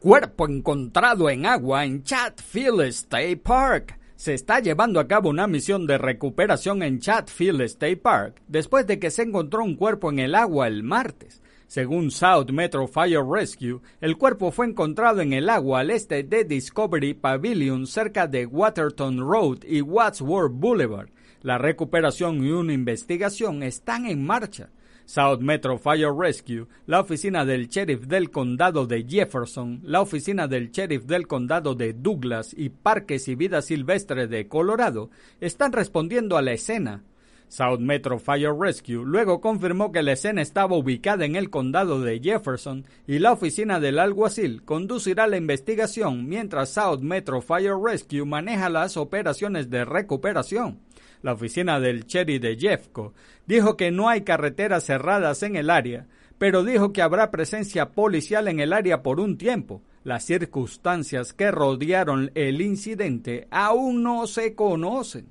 Cuerpo 0.00 0.46
encontrado 0.46 1.30
en 1.30 1.46
agua 1.46 1.84
en 1.84 2.02
Chatfield 2.02 2.82
State 2.82 3.38
Park. 3.38 3.98
Se 4.24 4.32
está 4.32 4.58
llevando 4.58 5.00
a 5.00 5.06
cabo 5.06 5.28
una 5.28 5.46
misión 5.46 5.86
de 5.86 5.98
recuperación 5.98 6.82
en 6.82 6.98
Chatfield 6.98 7.60
State 7.60 7.98
Park 7.98 8.40
después 8.48 8.86
de 8.86 8.98
que 8.98 9.10
se 9.10 9.20
encontró 9.20 9.62
un 9.62 9.76
cuerpo 9.76 10.10
en 10.10 10.18
el 10.18 10.34
agua 10.34 10.66
el 10.66 10.82
martes. 10.82 11.42
Según 11.66 12.10
South 12.10 12.48
Metro 12.50 12.88
Fire 12.88 13.22
Rescue, 13.22 13.82
el 14.00 14.16
cuerpo 14.16 14.50
fue 14.50 14.64
encontrado 14.64 15.20
en 15.20 15.34
el 15.34 15.50
agua 15.50 15.80
al 15.80 15.90
este 15.90 16.22
de 16.22 16.44
Discovery 16.44 17.12
Pavilion 17.12 17.86
cerca 17.86 18.26
de 18.26 18.46
Waterton 18.46 19.20
Road 19.20 19.58
y 19.68 19.82
Wadsworth 19.82 20.54
Boulevard. 20.54 21.10
La 21.42 21.58
recuperación 21.58 22.42
y 22.42 22.50
una 22.50 22.72
investigación 22.72 23.62
están 23.62 24.06
en 24.06 24.24
marcha. 24.24 24.70
South 25.06 25.40
Metro 25.40 25.78
Fire 25.78 26.12
Rescue, 26.16 26.66
la 26.86 27.00
oficina 27.00 27.44
del 27.44 27.68
sheriff 27.68 28.06
del 28.06 28.30
condado 28.30 28.86
de 28.86 29.04
Jefferson, 29.06 29.80
la 29.84 30.00
oficina 30.00 30.48
del 30.48 30.70
sheriff 30.70 31.04
del 31.04 31.26
condado 31.26 31.74
de 31.74 31.92
Douglas 31.92 32.54
y 32.56 32.70
Parques 32.70 33.28
y 33.28 33.34
Vida 33.34 33.60
Silvestre 33.60 34.26
de 34.26 34.48
Colorado 34.48 35.10
están 35.40 35.72
respondiendo 35.72 36.38
a 36.38 36.42
la 36.42 36.52
escena. 36.52 37.02
South 37.48 37.78
Metro 37.78 38.18
Fire 38.18 38.54
Rescue 38.58 39.04
luego 39.04 39.40
confirmó 39.40 39.92
que 39.92 40.02
la 40.02 40.12
escena 40.12 40.42
estaba 40.42 40.76
ubicada 40.76 41.24
en 41.24 41.36
el 41.36 41.50
condado 41.50 42.00
de 42.00 42.18
Jefferson 42.18 42.84
y 43.06 43.18
la 43.18 43.32
oficina 43.32 43.78
del 43.78 43.98
alguacil 43.98 44.64
conducirá 44.64 45.26
la 45.26 45.36
investigación 45.36 46.26
mientras 46.26 46.70
South 46.70 47.00
Metro 47.00 47.42
Fire 47.42 47.76
Rescue 47.80 48.24
maneja 48.24 48.70
las 48.70 48.96
operaciones 48.96 49.70
de 49.70 49.84
recuperación 49.84 50.80
la 51.24 51.32
oficina 51.32 51.80
del 51.80 52.06
Cherry 52.06 52.38
de 52.38 52.54
Jeffco, 52.54 53.14
dijo 53.46 53.78
que 53.78 53.90
no 53.90 54.10
hay 54.10 54.24
carreteras 54.24 54.84
cerradas 54.84 55.42
en 55.42 55.56
el 55.56 55.70
área, 55.70 56.06
pero 56.36 56.62
dijo 56.62 56.92
que 56.92 57.00
habrá 57.00 57.30
presencia 57.30 57.92
policial 57.92 58.46
en 58.46 58.60
el 58.60 58.74
área 58.74 59.02
por 59.02 59.20
un 59.20 59.38
tiempo. 59.38 59.80
Las 60.02 60.24
circunstancias 60.24 61.32
que 61.32 61.50
rodearon 61.50 62.30
el 62.34 62.60
incidente 62.60 63.48
aún 63.50 64.02
no 64.02 64.26
se 64.26 64.54
conocen. 64.54 65.26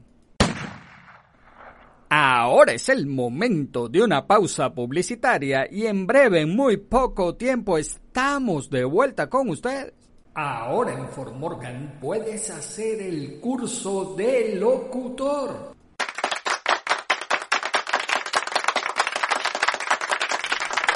Ahora 2.10 2.74
es 2.74 2.90
el 2.90 3.06
momento 3.06 3.88
de 3.88 4.02
una 4.02 4.26
pausa 4.26 4.74
publicitaria 4.74 5.68
y 5.72 5.86
en 5.86 6.08
breve, 6.08 6.42
en 6.42 6.56
muy 6.56 6.78
poco 6.78 7.36
tiempo, 7.36 7.78
estamos 7.78 8.72
de 8.72 8.84
vuelta 8.84 9.30
con 9.30 9.48
ustedes. 9.48 9.94
Ahora 10.34 10.94
en 10.94 11.08
Fort 11.10 11.36
Morgan 11.36 12.00
puedes 12.02 12.50
hacer 12.50 13.00
el 13.00 13.40
curso 13.40 14.16
de 14.16 14.56
locutor. 14.56 15.74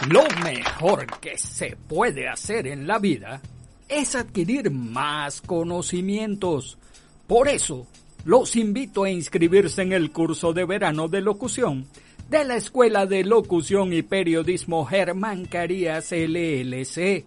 Lo 0.06 0.24
mejor 0.44 1.08
que 1.20 1.38
se 1.38 1.76
puede 1.76 2.30
hacer 2.30 2.68
en 2.68 2.86
la 2.86 3.00
vida 3.00 3.42
es 3.90 4.16
adquirir 4.16 4.70
más 4.70 5.42
conocimientos. 5.42 6.78
Por 7.26 7.48
eso, 7.50 7.88
los 8.24 8.56
invito 8.56 9.04
a 9.04 9.10
inscribirse 9.10 9.82
en 9.82 9.94
el 9.94 10.12
curso 10.12 10.54
de 10.54 10.66
verano 10.66 11.08
de 11.08 11.22
locución 11.22 11.88
de 12.30 12.46
la 12.46 12.58
Escuela 12.58 13.06
de 13.06 13.24
Locución 13.24 13.92
y 13.92 14.02
Periodismo 14.02 14.86
Germán 14.86 15.46
Carías 15.46 16.12
LLC, 16.12 17.26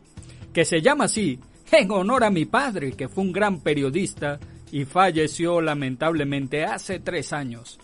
que 0.52 0.64
se 0.64 0.80
llama 0.80 1.04
así 1.04 1.40
en 1.72 1.90
honor 1.90 2.24
a 2.24 2.30
mi 2.30 2.44
padre, 2.44 2.92
que 2.92 3.08
fue 3.08 3.24
un 3.24 3.32
gran 3.32 3.60
periodista 3.60 4.38
y 4.70 4.84
falleció 4.84 5.60
lamentablemente 5.60 6.64
hace 6.64 7.00
tres 7.00 7.32
años. 7.32 7.80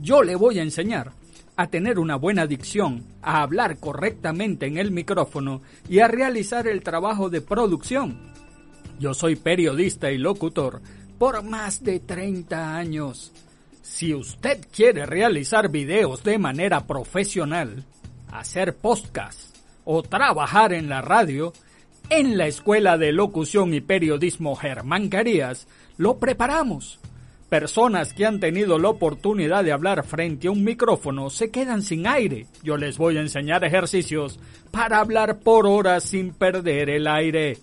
Yo 0.00 0.22
le 0.22 0.36
voy 0.36 0.58
a 0.58 0.62
enseñar 0.62 1.12
a 1.58 1.66
tener 1.66 1.98
una 1.98 2.14
buena 2.14 2.46
dicción, 2.46 3.02
a 3.20 3.42
hablar 3.42 3.78
correctamente 3.78 4.66
en 4.66 4.78
el 4.78 4.92
micrófono 4.92 5.60
y 5.88 5.98
a 5.98 6.06
realizar 6.06 6.68
el 6.68 6.84
trabajo 6.84 7.30
de 7.30 7.40
producción. 7.40 8.16
Yo 9.00 9.12
soy 9.12 9.34
periodista 9.34 10.12
y 10.12 10.18
locutor 10.18 10.80
por 11.18 11.42
más 11.42 11.82
de 11.82 11.98
30 11.98 12.76
años. 12.76 13.32
Si 13.82 14.14
usted 14.14 14.64
quiere 14.72 15.04
realizar 15.04 15.68
videos 15.68 16.22
de 16.22 16.38
manera 16.38 16.86
profesional, 16.86 17.82
hacer 18.30 18.76
podcast 18.76 19.56
o 19.84 20.04
trabajar 20.04 20.72
en 20.72 20.88
la 20.88 21.02
radio, 21.02 21.52
en 22.08 22.38
la 22.38 22.46
Escuela 22.46 22.96
de 22.98 23.10
Locución 23.10 23.74
y 23.74 23.80
Periodismo 23.80 24.54
Germán 24.54 25.08
Carías 25.08 25.66
lo 25.96 26.18
preparamos 26.18 27.00
Personas 27.48 28.12
que 28.12 28.26
han 28.26 28.40
tenido 28.40 28.78
la 28.78 28.90
oportunidad 28.90 29.64
de 29.64 29.72
hablar 29.72 30.04
frente 30.04 30.48
a 30.48 30.50
un 30.50 30.64
micrófono 30.64 31.30
se 31.30 31.50
quedan 31.50 31.80
sin 31.82 32.06
aire. 32.06 32.46
Yo 32.62 32.76
les 32.76 32.98
voy 32.98 33.16
a 33.16 33.22
enseñar 33.22 33.64
ejercicios 33.64 34.38
para 34.70 34.98
hablar 34.98 35.38
por 35.38 35.66
horas 35.66 36.04
sin 36.04 36.34
perder 36.34 36.90
el 36.90 37.06
aire. 37.06 37.56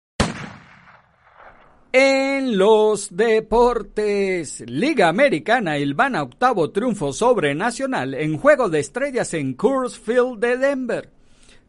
En 1.92 2.56
los 2.56 3.16
deportes, 3.16 4.60
Liga 4.60 5.08
Americana 5.08 5.76
Ilvana 5.76 6.22
octavo 6.22 6.70
triunfo 6.70 7.12
sobre 7.12 7.56
Nacional 7.56 8.14
en 8.14 8.38
Juego 8.38 8.68
de 8.68 8.78
Estrellas 8.78 9.34
en 9.34 9.54
Coors 9.54 9.98
Field 9.98 10.38
de 10.38 10.56
Denver. 10.56 11.19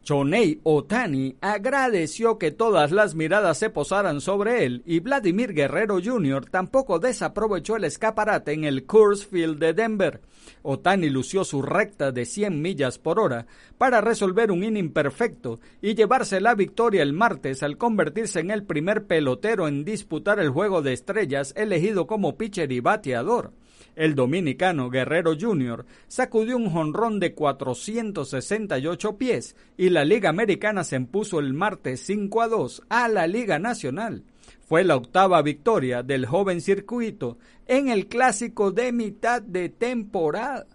Chonei 0.02 0.58
Otani 0.64 1.36
agradeció 1.40 2.36
que 2.36 2.50
todas 2.50 2.90
las 2.90 3.14
miradas 3.14 3.58
se 3.58 3.70
posaran 3.70 4.20
sobre 4.20 4.64
él 4.64 4.82
y 4.84 4.98
Vladimir 4.98 5.54
Guerrero 5.54 6.00
Jr. 6.02 6.46
tampoco 6.46 6.98
desaprovechó 6.98 7.76
el 7.76 7.84
escaparate 7.84 8.52
en 8.52 8.64
el 8.64 8.84
Coors 8.84 9.24
Field 9.24 9.60
de 9.60 9.74
Denver. 9.74 10.20
Otani 10.62 11.08
lució 11.08 11.44
su 11.44 11.62
recta 11.62 12.10
de 12.10 12.24
100 12.24 12.60
millas 12.60 12.98
por 12.98 13.20
hora 13.20 13.46
para 13.78 14.00
resolver 14.00 14.50
un 14.50 14.64
inning 14.64 14.92
perfecto 14.92 15.60
y 15.80 15.94
llevarse 15.94 16.40
la 16.40 16.56
victoria 16.56 17.04
el 17.04 17.12
martes 17.12 17.62
al 17.62 17.78
convertirse 17.78 18.40
en 18.40 18.50
el 18.50 18.64
primer 18.64 19.06
pelotero 19.06 19.68
en 19.68 19.84
disputar 19.84 20.40
el 20.40 20.50
juego 20.50 20.82
de 20.82 20.94
estrellas 20.94 21.54
elegido 21.56 22.08
como 22.08 22.36
pitcher 22.36 22.72
y 22.72 22.80
bateador. 22.80 23.52
El 23.94 24.14
dominicano 24.14 24.88
Guerrero 24.88 25.34
Jr. 25.38 25.84
sacudió 26.08 26.56
un 26.56 26.70
jonrón 26.70 27.20
de 27.20 27.34
468 27.34 29.18
pies 29.18 29.54
y 29.76 29.90
la 29.90 30.04
Liga 30.04 30.30
Americana 30.30 30.82
se 30.82 30.96
impuso 30.96 31.40
el 31.40 31.52
martes 31.52 32.00
5 32.06 32.42
a 32.42 32.48
2 32.48 32.82
a 32.88 33.08
la 33.08 33.26
Liga 33.26 33.58
Nacional. 33.58 34.24
Fue 34.60 34.82
la 34.84 34.96
octava 34.96 35.42
victoria 35.42 36.02
del 36.02 36.24
joven 36.24 36.62
circuito 36.62 37.36
en 37.66 37.88
el 37.88 38.06
clásico 38.06 38.72
de 38.72 38.92
mitad 38.92 39.42
de 39.42 39.68
temporada. 39.68 40.66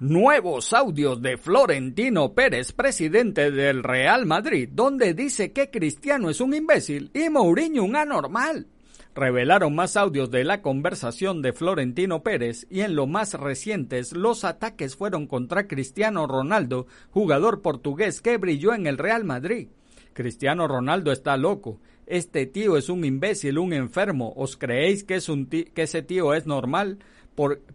Nuevos 0.00 0.72
audios 0.72 1.20
de 1.20 1.36
Florentino 1.36 2.32
Pérez, 2.32 2.72
presidente 2.72 3.50
del 3.50 3.82
Real 3.82 4.26
Madrid, 4.26 4.68
donde 4.72 5.12
dice 5.12 5.52
que 5.52 5.70
Cristiano 5.70 6.30
es 6.30 6.40
un 6.40 6.54
imbécil 6.54 7.10
y 7.12 7.28
Mourinho 7.28 7.82
un 7.82 7.96
anormal 7.96 8.68
revelaron 9.14 9.74
más 9.74 9.96
audios 9.96 10.30
de 10.30 10.44
la 10.44 10.62
conversación 10.62 11.42
de 11.42 11.52
Florentino 11.52 12.22
Pérez 12.22 12.66
y 12.70 12.80
en 12.80 12.94
lo 12.94 13.06
más 13.06 13.34
recientes 13.34 14.12
los 14.12 14.44
ataques 14.44 14.96
fueron 14.96 15.26
contra 15.26 15.66
Cristiano 15.66 16.26
Ronaldo, 16.26 16.86
jugador 17.10 17.62
portugués 17.62 18.20
que 18.20 18.36
brilló 18.36 18.74
en 18.74 18.86
el 18.86 18.98
Real 18.98 19.24
Madrid. 19.24 19.68
Cristiano 20.12 20.66
Ronaldo 20.66 21.12
está 21.12 21.36
loco. 21.36 21.80
Este 22.06 22.46
tío 22.46 22.76
es 22.76 22.88
un 22.88 23.04
imbécil, 23.04 23.58
un 23.58 23.72
enfermo. 23.72 24.32
¿Os 24.34 24.56
creéis 24.56 25.04
que, 25.04 25.16
ese 25.16 26.02
tío 26.02 26.34
es 26.34 26.46
normal? 26.46 26.98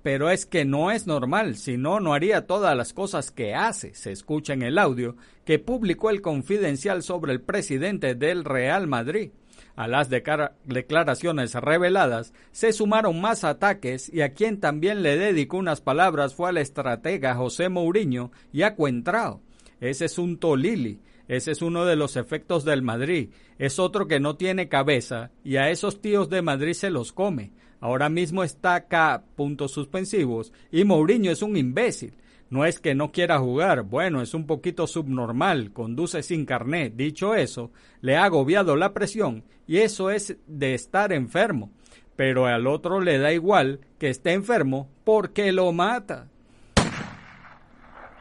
pero 0.01 0.29
es 0.29 0.45
que 0.45 0.65
no 0.65 0.91
es 0.91 1.07
normal, 1.07 1.55
si 1.55 1.77
no, 1.77 2.01
no 2.01 2.13
haría 2.13 2.47
todas 2.47 2.75
las 2.75 2.91
cosas 2.91 3.31
que 3.31 3.55
hace. 3.55 3.93
Se 3.93 4.11
escucha 4.11 4.51
en 4.51 4.61
el 4.61 4.77
audio 4.77 5.15
que 5.45 5.57
publicó 5.57 6.09
el 6.09 6.21
confidencial 6.21 7.01
sobre 7.01 7.31
el 7.31 7.39
presidente 7.39 8.13
del 8.13 8.43
Real 8.43 8.87
Madrid. 8.87 9.31
A 9.75 9.87
las 9.87 10.09
declaraciones 10.09 11.55
reveladas 11.55 12.33
se 12.51 12.73
sumaron 12.73 13.19
más 13.19 13.43
ataques 13.43 14.07
y 14.13 14.21
a 14.21 14.33
quien 14.33 14.59
también 14.59 15.01
le 15.01 15.17
dedicó 15.17 15.57
unas 15.57 15.81
palabras 15.81 16.35
fue 16.35 16.49
al 16.49 16.57
estratega 16.57 17.33
José 17.33 17.69
Mourinho 17.69 18.31
y 18.51 18.61
a 18.61 18.75
Cuentrao. 18.75 19.41
Ese 19.79 20.05
es 20.05 20.19
un 20.19 20.37
Tolili, 20.37 21.01
ese 21.27 21.51
es 21.51 21.63
uno 21.63 21.85
de 21.85 21.95
los 21.95 22.17
efectos 22.17 22.65
del 22.65 22.83
Madrid, 22.83 23.31
es 23.57 23.79
otro 23.79 24.07
que 24.07 24.19
no 24.19 24.35
tiene 24.35 24.69
cabeza 24.69 25.31
y 25.43 25.55
a 25.55 25.71
esos 25.71 26.01
tíos 26.01 26.29
de 26.29 26.43
Madrid 26.43 26.73
se 26.73 26.91
los 26.91 27.11
come. 27.11 27.51
Ahora 27.79 28.09
mismo 28.09 28.43
está 28.43 28.75
acá, 28.75 29.23
puntos 29.35 29.71
suspensivos, 29.71 30.53
y 30.71 30.85
Mourinho 30.85 31.31
es 31.31 31.41
un 31.41 31.57
imbécil. 31.57 32.13
No 32.53 32.65
es 32.65 32.79
que 32.79 32.93
no 32.93 33.11
quiera 33.11 33.39
jugar, 33.39 33.81
bueno, 33.81 34.21
es 34.21 34.35
un 34.35 34.45
poquito 34.45 34.85
subnormal, 34.85 35.73
conduce 35.73 36.21
sin 36.21 36.45
carnet. 36.45 36.93
Dicho 36.95 37.33
eso, 37.33 37.71
le 37.99 38.15
ha 38.15 38.25
agobiado 38.25 38.75
la 38.75 38.93
presión 38.93 39.43
y 39.65 39.77
eso 39.77 40.11
es 40.11 40.37
de 40.45 40.75
estar 40.75 41.13
enfermo. 41.13 41.71
Pero 42.15 42.45
al 42.45 42.67
otro 42.67 43.01
le 43.01 43.17
da 43.17 43.33
igual 43.33 43.79
que 43.97 44.11
esté 44.11 44.33
enfermo 44.33 44.87
porque 45.03 45.51
lo 45.51 45.71
mata. 45.71 46.29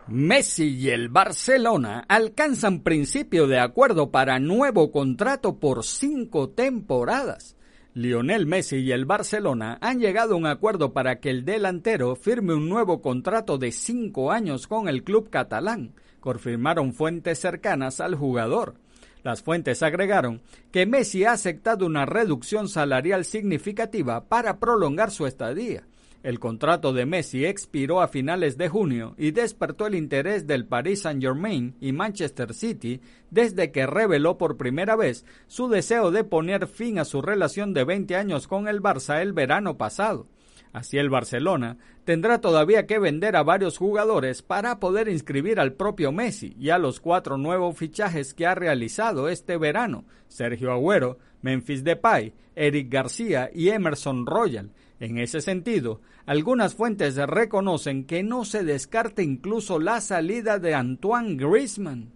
Messi 0.07 0.79
y 0.79 0.89
el 0.89 1.11
Barcelona 1.11 2.03
alcanzan 2.09 2.81
principio 2.81 3.47
de 3.47 3.59
acuerdo 3.59 4.11
para 4.11 4.39
nuevo 4.39 4.91
contrato 4.93 5.61
por 5.61 5.85
cinco 5.85 6.49
temporadas. 6.49 7.55
Lionel 7.95 8.47
Messi 8.47 8.77
y 8.77 8.93
el 8.93 9.05
Barcelona 9.05 9.77
han 9.83 10.01
llegado 10.01 10.33
a 10.33 10.39
un 10.39 10.47
acuerdo 10.47 10.95
para 10.95 11.21
que 11.21 11.29
el 11.29 11.45
delantero 11.45 12.17
firme 12.17 12.55
un 12.55 12.71
nuevo 12.71 13.03
contrato 13.03 13.59
de 13.59 13.71
cinco 13.71 14.33
años 14.33 14.67
con 14.67 14.89
el 14.89 15.05
club 15.05 15.29
catalán, 15.29 15.93
confirmaron 16.19 16.95
fuentes 16.95 17.39
cercanas 17.39 18.01
al 18.01 18.15
jugador. 18.15 18.77
Las 19.23 19.43
fuentes 19.43 19.83
agregaron 19.83 20.41
que 20.71 20.87
Messi 20.87 21.25
ha 21.25 21.33
aceptado 21.33 21.85
una 21.85 22.07
reducción 22.07 22.67
salarial 22.69 23.27
significativa 23.27 24.25
para 24.25 24.59
prolongar 24.59 25.11
su 25.11 25.27
estadía. 25.27 25.85
El 26.23 26.39
contrato 26.39 26.93
de 26.93 27.05
Messi 27.05 27.45
expiró 27.45 28.01
a 28.01 28.07
finales 28.07 28.57
de 28.57 28.69
junio 28.69 29.15
y 29.19 29.33
despertó 29.33 29.89
el 29.89 29.97
interés 29.97 30.47
del 30.47 30.67
Paris 30.67 31.03
Saint-Germain 31.03 31.75
y 31.81 31.93
Manchester 31.93 32.55
City 32.55 33.01
desde 33.31 33.73
que 33.73 33.87
reveló 33.87 34.39
por 34.39 34.57
primera 34.57 34.95
vez 34.95 35.25
su 35.49 35.69
deseo 35.69 36.13
de 36.13 36.23
poner 36.23 36.69
fin 36.69 37.01
a 37.01 37.05
su 37.05 37.23
relación 37.23 37.75
de 37.75 37.83
20 37.83 38.15
años 38.15 38.47
con 38.47 38.69
el 38.69 38.81
Barça 38.81 39.21
el 39.21 39.33
verano 39.33 39.77
pasado. 39.77 40.29
Así 40.73 40.97
el 40.97 41.11
Barcelona 41.11 41.77
tendrá 42.05 42.41
todavía 42.41 42.87
que 42.87 43.01
vender 43.01 43.37
a 43.37 43.43
varios 43.43 43.77
jugadores 43.77 44.43
para 44.43 44.79
poder 44.79 45.09
inscribir 45.09 45.59
al 45.59 45.75
propio 45.75 46.13
Messi 46.13 46.55
y 46.59 46.71
a 46.71 46.79
los 46.79 47.01
cuatro 47.01 47.37
nuevos 47.37 47.77
fichajes 47.77 48.33
que 48.33 48.47
ha 48.47 48.55
realizado 48.55 49.29
este 49.29 49.59
verano, 49.59 50.05
Sergio 50.29 50.73
Agüero, 50.73 51.19
Memphis 51.43 51.85
Depay, 51.85 52.33
Eric 52.55 52.91
García 52.91 53.51
y 53.53 53.69
Emerson 53.69 54.25
Royal, 54.25 54.71
en 55.03 55.19
ese 55.19 55.41
sentido, 55.41 56.01
algunas 56.27 56.77
fuentes 56.77 57.17
reconocen 57.17 58.05
que 58.05 58.23
no 58.23 58.45
se 58.45 58.63
descarta 58.63 59.21
incluso 59.21 59.81
la 59.81 60.01
salida 60.01 60.61
de 60.61 60.75
Antoine 60.75 61.37
Griezmann. 61.37 62.13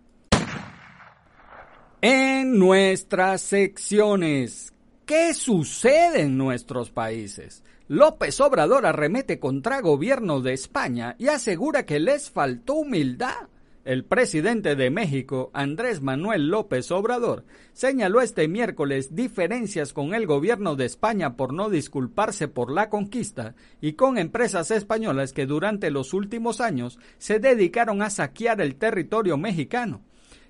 En 2.01 2.61
nuestras 2.61 3.43
secciones, 3.43 4.73
¿qué 5.05 5.35
sucede 5.35 6.23
en 6.23 6.39
nuestros 6.39 6.93
países? 6.93 7.65
López 7.89 8.41
Obrador 8.41 8.87
arremete 8.87 9.41
contra 9.41 9.81
gobierno 9.81 10.41
de 10.41 10.53
España 10.53 11.17
y 11.19 11.27
asegura 11.27 11.85
que 11.87 11.99
les 11.99 12.31
faltó 12.31 12.75
humildad. 12.75 13.49
El 13.87 14.05
presidente 14.05 14.75
de 14.75 14.91
México, 14.91 15.53
Andrés 15.55 16.03
Manuel 16.03 16.49
López 16.49 16.91
Obrador, 16.91 17.45
señaló 17.73 18.21
este 18.21 18.49
miércoles 18.49 19.15
diferencias 19.15 19.93
con 19.93 20.13
el 20.13 20.27
gobierno 20.27 20.75
de 20.75 20.87
España 20.87 21.37
por 21.37 21.55
no 21.55 21.71
disculparse 21.71 22.49
por 22.49 22.73
la 22.73 22.91
conquista 22.91 23.55
y 23.81 23.93
con 23.93 24.19
empresas 24.19 24.73
españolas 24.73 25.33
que 25.33 25.47
durante 25.47 25.93
los 25.93 26.15
últimos 26.15 26.61
años 26.61 26.99
se 27.19 27.39
dedicaron 27.39 28.03
a 28.03 28.11
saquear 28.11 28.61
el 28.61 28.75
territorio 28.75 29.37
mexicano. 29.37 30.03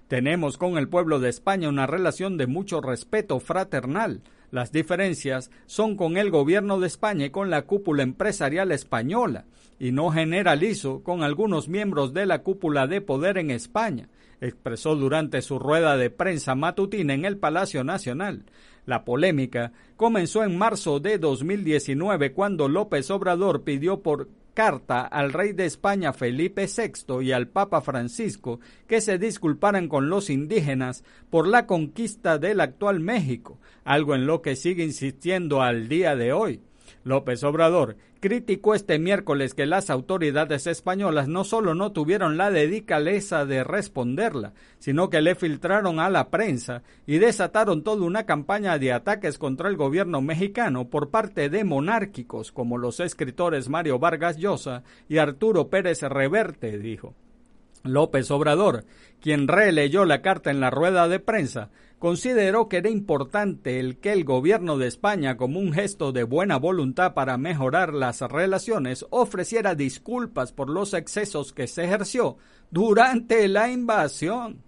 Tenemos 0.09 0.57
con 0.57 0.79
el 0.79 0.88
pueblo 0.88 1.20
de 1.20 1.29
España 1.29 1.68
una 1.68 1.87
relación 1.87 2.38
de 2.38 2.46
mucho 2.46 2.81
respeto 2.81 3.38
fraternal, 3.38 4.22
las 4.51 4.73
diferencias 4.73 5.51
son 5.67 5.97
con 5.97 6.17
el 6.17 6.31
gobierno 6.31 6.79
de 6.81 6.87
España 6.87 7.27
y 7.27 7.31
con 7.31 7.51
la 7.51 7.63
cúpula 7.63 8.03
empresarial 8.03 8.73
española, 8.73 9.47
y 9.79 9.93
no 9.93 10.11
generalizo 10.11 11.03
con 11.03 11.23
algunos 11.23 11.69
miembros 11.69 12.15
de 12.15 12.27
la 12.27 12.43
cúpula 12.43 12.87
de 12.87 13.01
poder 13.01 13.39
en 13.39 13.51
España, 13.51 14.09
expresó 14.41 14.97
durante 14.97 15.43
su 15.43 15.59
rueda 15.59 15.97
de 15.97 16.11
prensa 16.11 16.55
matutina 16.55 17.15
en 17.15 17.25
el 17.25 17.39
Palacio 17.39 17.85
Nacional. 17.85 18.45
La 18.85 19.05
polémica 19.05 19.73
comenzó 19.97 20.45
en 20.45 20.57
marzo 20.57 21.01
de 21.01 21.19
2019 21.19 22.33
cuando 22.33 22.69
López 22.69 23.11
Obrador 23.11 23.65
pidió 23.65 24.01
por 24.01 24.29
carta 24.57 25.03
al 25.03 25.35
rey 25.35 25.53
de 25.53 25.66
España 25.66 26.14
Felipe 26.14 26.66
VI 26.66 27.23
y 27.23 27.33
al 27.33 27.47
Papa 27.47 27.83
Francisco 27.83 28.59
que 28.88 29.03
se 29.03 29.19
disculparan 29.19 29.87
con 29.87 30.09
los 30.09 30.31
indígenas 30.31 31.05
por 31.29 31.47
la 31.47 31.66
conquista 31.66 32.38
del 32.38 32.62
actual 32.62 33.01
México, 33.01 33.61
algo 33.85 34.14
en 34.14 34.27
lo 34.27 34.40
que 34.40 34.57
sigue 34.57 34.83
insistiendo 34.83 35.61
al 35.61 35.88
día 35.88 36.16
de 36.16 36.33
hoy. 36.33 36.62
López 37.07 37.45
Obrador 37.45 37.97
criticó 38.19 38.75
este 38.75 38.99
miércoles 38.99 39.55
que 39.55 39.64
las 39.64 39.90
autoridades 39.90 40.66
españolas 40.66 41.29
no 41.29 41.45
solo 41.45 41.77
no 41.77 41.92
tuvieron 41.92 42.37
la 42.37 42.51
dedicaleza 42.51 43.47
de 43.47 43.62
responderla, 43.62 44.55
sino 44.81 45.09
que 45.09 45.23
le 45.23 45.37
filtraron 45.37 46.01
a 46.01 46.11
la 46.11 46.31
prensa 46.31 46.83
y 47.07 47.19
desataron 47.19 47.85
toda 47.85 48.05
una 48.05 48.27
campaña 48.27 48.77
de 48.81 48.92
ataques 48.92 49.38
contra 49.38 49.69
el 49.69 49.77
gobierno 49.77 50.21
mexicano 50.21 50.88
por 50.88 51.11
parte 51.11 51.49
de 51.49 51.62
monárquicos 51.62 52.51
como 52.51 52.77
los 52.77 52.99
escritores 52.99 53.69
Mario 53.69 54.01
Vargas 54.01 54.37
Llosa 54.37 54.83
y 55.09 55.19
Arturo 55.19 55.69
Pérez 55.69 56.03
Reverte, 56.03 56.77
dijo. 56.77 57.14
López 57.87 58.31
Obrador, 58.31 58.85
quien 59.20 59.49
releyó 59.49 60.05
la 60.05 60.22
carta 60.22 60.51
en 60.51 60.61
la 60.61 60.70
rueda 60.70 61.09
de 61.09 61.20
prensa, 61.20 61.70
consideró 61.99 62.68
que 62.68 62.79
era 62.79 62.90
importante 62.90 63.81
el 63.81 63.99
que 63.99 64.12
el 64.12 64.25
gobierno 64.25 64.79
de 64.79 64.87
España, 64.87 65.37
como 65.37 65.61
un 65.61 65.72
gesto 65.72 66.12
de 66.12 66.25
buena 66.25 66.59
voluntad 66.59 67.14
para 67.14 67.38
mejorar 67.38 67.94
las 67.94 68.20
relaciones, 68.20 69.07
ofreciera 69.11 69.75
disculpas 69.75 70.53
por 70.53 70.68
los 70.68 70.94
excesos 70.94 71.53
que 71.53 71.66
se 71.66 71.85
ejerció 71.85 72.37
durante 72.70 73.49
la 73.49 73.70
invasión. 73.70 74.62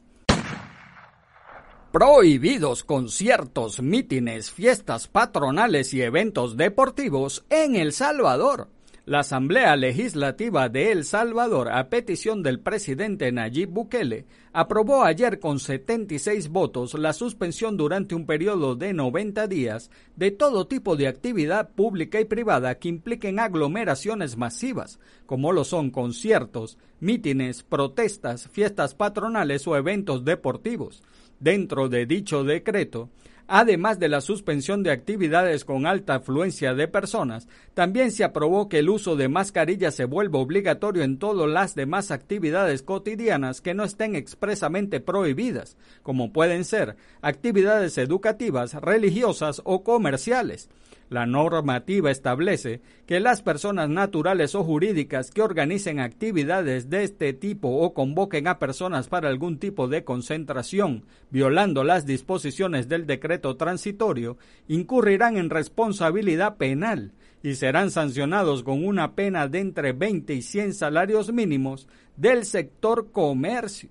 Prohibidos 1.93 2.85
conciertos, 2.85 3.81
mítines, 3.81 4.51
fiestas 4.51 5.09
patronales 5.09 5.95
y 5.95 6.03
eventos 6.03 6.57
deportivos 6.57 7.45
en 7.49 7.77
El 7.77 7.93
Salvador. 7.93 8.69
La 9.09 9.21
Asamblea 9.21 9.75
Legislativa 9.75 10.69
de 10.69 10.93
El 10.93 11.03
Salvador, 11.03 11.71
a 11.73 11.89
petición 11.89 12.43
del 12.43 12.61
presidente 12.61 13.33
Nayib 13.33 13.71
Bukele, 13.71 14.27
aprobó 14.53 15.03
ayer 15.03 15.41
con 15.41 15.61
76 15.61 16.51
votos 16.51 16.93
la 16.93 17.15
suspensión 17.15 17.79
durante 17.79 18.15
un 18.15 18.27
periodo 18.27 18.77
de 18.77 18.93
90 18.93 19.47
días 19.47 19.91
de 20.17 20.31
todo 20.31 20.67
tipo 20.67 20.95
de 20.95 21.09
actividad 21.09 21.71
pública 21.71 22.21
y 22.21 22.27
privada 22.27 22.75
que 22.75 22.91
impliquen 22.91 23.39
aglomeraciones 23.39 24.37
masivas, 24.37 25.01
como 25.25 25.53
lo 25.53 25.65
son 25.65 25.91
conciertos, 25.91 26.77
mítines, 27.01 27.63
protestas, 27.63 28.47
fiestas 28.49 28.95
patronales 28.95 29.67
o 29.67 29.75
eventos 29.75 30.27
deportivos. 30.27 31.03
Dentro 31.41 31.89
de 31.89 32.05
dicho 32.05 32.45
decreto, 32.45 33.09
Además 33.51 33.99
de 33.99 34.11
la 34.11 34.21
suspensión 34.21 34.83
de 34.83 34.91
actividades 34.91 35.65
con 35.65 35.87
alta 35.87 36.17
afluencia 36.17 36.75
de 36.75 36.87
personas, 36.87 37.49
también 37.73 38.13
se 38.13 38.23
aprobó 38.23 38.69
que 38.69 38.81
el 38.81 38.91
uso 38.91 39.17
de 39.17 39.29
mascarillas 39.29 39.95
se 39.95 40.05
vuelva 40.05 40.39
obligatorio 40.39 41.03
en 41.03 41.19
todas 41.19 41.49
las 41.49 41.75
demás 41.75 42.11
actividades 42.11 42.83
cotidianas 42.83 43.63
que 43.63 43.73
no 43.73 43.85
estén 43.85 44.17
expresamente 44.17 45.01
prohibidas, 45.01 45.79
como 46.03 46.31
pueden 46.31 46.67
ser 46.67 46.97
actividades 47.23 47.97
educativas, 47.97 48.75
religiosas 48.75 49.63
o 49.65 49.83
comerciales. 49.83 50.69
La 51.11 51.25
normativa 51.25 52.11
establece 52.11 52.83
que 53.07 53.19
las 53.19 53.41
personas 53.41 53.89
naturales 53.89 54.55
o 54.55 54.63
jurídicas 54.63 55.31
que 55.31 55.41
organicen 55.41 56.01
actividades 56.01 56.91
de 56.91 57.05
este 57.05 57.33
tipo 57.33 57.69
o 57.69 57.95
convoquen 57.95 58.47
a 58.47 58.59
personas 58.59 59.09
para 59.09 59.29
algún 59.29 59.59
tipo 59.59 59.89
de 59.89 60.05
concentración, 60.05 61.07
violando 61.31 61.83
las 61.83 62.05
disposiciones 62.05 62.89
del 62.89 63.07
decreto 63.07 63.57
transitorio, 63.57 64.37
incurrirán 64.67 65.39
en 65.39 65.49
responsabilidad 65.49 66.57
penal 66.57 67.13
y 67.43 67.55
serán 67.55 67.91
sancionados 67.91 68.63
con 68.63 68.85
una 68.85 69.15
pena 69.15 69.49
de 69.49 69.61
entre 69.61 69.93
20 69.93 70.35
y 70.35 70.43
100 70.43 70.75
salarios 70.75 71.33
mínimos 71.33 71.89
del 72.17 72.45
sector 72.45 73.11
comercio. 73.13 73.89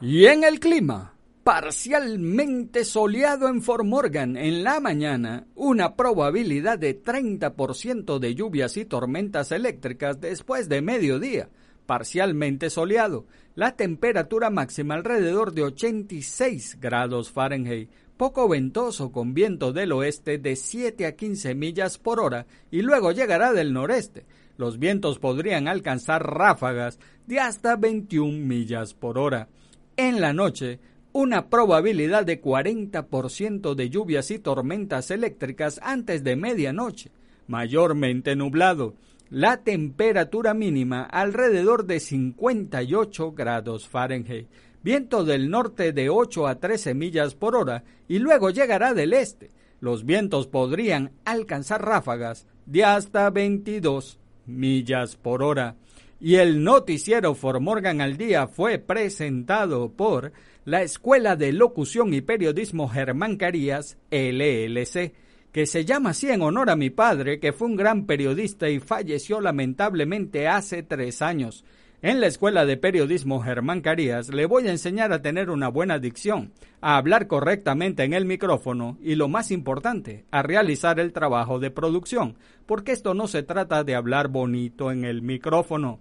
Y 0.00 0.26
en 0.26 0.44
el 0.44 0.60
clima, 0.60 1.13
parcialmente 1.44 2.86
soleado 2.86 3.48
en 3.48 3.60
Fort 3.60 3.84
Morgan 3.84 4.38
en 4.38 4.64
la 4.64 4.80
mañana, 4.80 5.46
una 5.54 5.94
probabilidad 5.94 6.78
de 6.78 7.00
30% 7.00 8.18
de 8.18 8.34
lluvias 8.34 8.78
y 8.78 8.86
tormentas 8.86 9.52
eléctricas 9.52 10.18
después 10.22 10.70
de 10.70 10.80
mediodía, 10.80 11.50
parcialmente 11.84 12.70
soleado, 12.70 13.26
la 13.54 13.76
temperatura 13.76 14.48
máxima 14.48 14.94
alrededor 14.94 15.52
de 15.52 15.64
86 15.64 16.78
grados 16.80 17.30
Fahrenheit, 17.30 17.90
poco 18.16 18.48
ventoso 18.48 19.12
con 19.12 19.34
viento 19.34 19.74
del 19.74 19.92
oeste 19.92 20.38
de 20.38 20.56
7 20.56 21.04
a 21.04 21.14
15 21.14 21.54
millas 21.54 21.98
por 21.98 22.20
hora 22.20 22.46
y 22.70 22.80
luego 22.80 23.12
llegará 23.12 23.52
del 23.52 23.74
noreste. 23.74 24.24
Los 24.56 24.78
vientos 24.78 25.18
podrían 25.18 25.68
alcanzar 25.68 26.22
ráfagas 26.22 26.98
de 27.26 27.40
hasta 27.40 27.76
21 27.76 28.46
millas 28.46 28.94
por 28.94 29.18
hora. 29.18 29.48
En 29.96 30.20
la 30.20 30.32
noche, 30.32 30.80
una 31.14 31.48
probabilidad 31.48 32.26
de 32.26 32.42
40% 32.42 33.76
de 33.76 33.88
lluvias 33.88 34.32
y 34.32 34.40
tormentas 34.40 35.12
eléctricas 35.12 35.78
antes 35.80 36.24
de 36.24 36.34
medianoche, 36.34 37.12
mayormente 37.46 38.34
nublado. 38.34 38.94
La 39.30 39.58
temperatura 39.58 40.54
mínima 40.54 41.04
alrededor 41.04 41.86
de 41.86 42.00
58 42.00 43.30
grados 43.30 43.88
Fahrenheit. 43.88 44.48
Viento 44.82 45.24
del 45.24 45.50
norte 45.50 45.92
de 45.92 46.10
8 46.10 46.48
a 46.48 46.56
13 46.56 46.94
millas 46.94 47.36
por 47.36 47.54
hora 47.54 47.84
y 48.08 48.18
luego 48.18 48.50
llegará 48.50 48.92
del 48.92 49.12
este. 49.12 49.50
Los 49.78 50.04
vientos 50.04 50.48
podrían 50.48 51.12
alcanzar 51.24 51.84
ráfagas 51.84 52.48
de 52.66 52.82
hasta 52.82 53.30
22 53.30 54.18
millas 54.46 55.14
por 55.14 55.44
hora 55.44 55.76
y 56.24 56.36
el 56.36 56.64
noticiero 56.64 57.34
For 57.34 57.60
Morgan 57.60 58.00
al 58.00 58.16
Día 58.16 58.46
fue 58.46 58.78
presentado 58.78 59.92
por 59.92 60.32
la 60.64 60.82
Escuela 60.82 61.36
de 61.36 61.52
Locución 61.52 62.14
y 62.14 62.22
Periodismo 62.22 62.88
Germán 62.88 63.36
Carías, 63.36 63.98
LLC, 64.10 65.12
que 65.52 65.66
se 65.66 65.84
llama 65.84 66.10
así 66.10 66.30
en 66.30 66.40
honor 66.40 66.70
a 66.70 66.76
mi 66.76 66.88
padre, 66.88 67.38
que 67.38 67.52
fue 67.52 67.68
un 67.68 67.76
gran 67.76 68.06
periodista 68.06 68.70
y 68.70 68.80
falleció 68.80 69.42
lamentablemente 69.42 70.48
hace 70.48 70.82
tres 70.82 71.20
años. 71.20 71.64
En 72.00 72.20
la 72.20 72.28
Escuela 72.28 72.64
de 72.64 72.78
Periodismo 72.78 73.40
Germán 73.40 73.82
Carías 73.82 74.32
le 74.32 74.46
voy 74.46 74.66
a 74.66 74.70
enseñar 74.70 75.12
a 75.12 75.20
tener 75.20 75.50
una 75.50 75.68
buena 75.68 75.98
dicción, 75.98 76.52
a 76.80 76.96
hablar 76.96 77.26
correctamente 77.26 78.02
en 78.02 78.14
el 78.14 78.24
micrófono 78.24 78.96
y 79.02 79.16
lo 79.16 79.28
más 79.28 79.50
importante, 79.50 80.24
a 80.30 80.42
realizar 80.42 80.98
el 80.98 81.12
trabajo 81.12 81.58
de 81.58 81.70
producción, 81.70 82.36
porque 82.64 82.92
esto 82.92 83.12
no 83.12 83.28
se 83.28 83.42
trata 83.42 83.84
de 83.84 83.94
hablar 83.94 84.28
bonito 84.28 84.90
en 84.90 85.04
el 85.04 85.20
micrófono. 85.20 86.00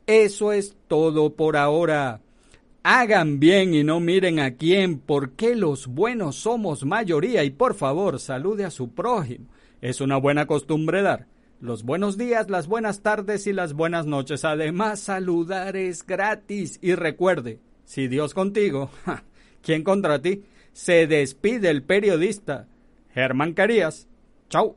eso 0.07 0.51
es 0.55 0.75
todo 0.89 1.35
por 1.35 1.59
ahora. 1.59 2.23
Hagan 2.83 3.39
bien 3.39 3.75
y 3.75 3.85
no 3.85 4.01
miren 4.01 4.41
a 4.41 4.55
quién, 4.55 4.99
porque 4.99 5.55
los 5.55 5.89
buenos 5.89 6.37
somos 6.37 6.87
mayoría 6.87 7.45
y 7.45 7.51
por 7.51 7.75
favor 7.75 8.19
salude 8.19 8.65
a 8.65 8.71
su 8.71 8.95
prójimo. 8.95 9.49
Es 9.83 10.01
una 10.01 10.17
buena 10.17 10.47
costumbre 10.47 11.03
dar 11.03 11.27
los 11.61 11.83
buenos 11.83 12.17
días, 12.17 12.49
las 12.49 12.67
buenas 12.67 13.03
tardes 13.03 13.47
y 13.47 13.53
las 13.53 13.75
buenas 13.75 14.07
noches. 14.07 14.47
Además, 14.47 15.01
saludar 15.01 15.77
es 15.77 16.07
gratis. 16.07 16.79
Y 16.81 16.95
recuerde, 16.95 17.61
si 17.85 18.09
Dios 18.09 18.33
contigo, 18.33 18.89
¿quién 19.63 19.85
contra 19.85 20.23
ti? 20.23 20.45
Se 20.73 21.07
despide 21.07 21.69
el 21.69 21.83
periodista 21.83 22.69
Germán 23.13 23.53
Carías. 23.53 24.09
Chau. 24.49 24.77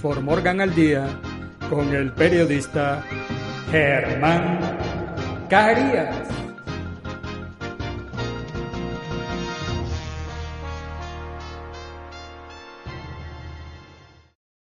For 0.00 0.20
Morgan 0.20 0.60
al 0.60 0.74
Día 0.74 1.08
con 1.68 1.92
el 1.94 2.12
periodista 2.12 3.02
Germán 3.70 4.60
Carías. 5.48 6.28